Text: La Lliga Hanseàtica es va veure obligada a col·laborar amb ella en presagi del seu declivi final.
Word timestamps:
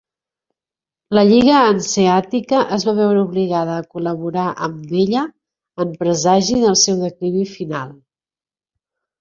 La 1.17 1.23
Lliga 1.31 1.57
Hanseàtica 1.65 2.61
es 2.77 2.85
va 2.89 2.95
veure 3.01 3.21
obligada 3.25 3.75
a 3.81 3.85
col·laborar 3.97 4.47
amb 4.69 4.97
ella 5.05 5.27
en 5.87 5.95
presagi 6.01 6.59
del 6.65 6.83
seu 6.89 7.01
declivi 7.07 7.45
final. 7.55 7.95